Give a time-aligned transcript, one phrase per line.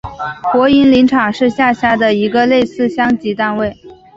[0.51, 3.77] 国营林场是下辖的一个类似乡级单位。